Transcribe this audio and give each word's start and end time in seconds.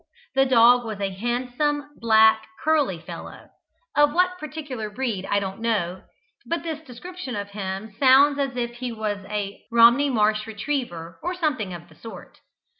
The 0.33 0.47
dog 0.47 0.83
was 0.83 0.99
a 0.99 1.11
handsome, 1.11 1.91
black, 1.97 2.47
curly 2.63 2.97
fellow; 2.99 3.49
of 3.95 4.13
what 4.15 4.39
particular 4.39 4.89
breed 4.89 5.27
I 5.29 5.39
don't 5.39 5.59
know, 5.59 6.01
but 6.43 6.63
this 6.63 6.79
description 6.79 7.35
of 7.35 7.49
him 7.51 7.93
sounds 7.99 8.39
as 8.39 8.57
if 8.57 8.77
he 8.77 8.91
was 8.91 9.23
a 9.29 9.61
Romney 9.71 10.09
Marsh 10.09 10.47
retriever, 10.47 11.19
or 11.21 11.35
something 11.35 11.71
of 11.71 11.87
the 11.87 11.93
sort. 11.93 12.39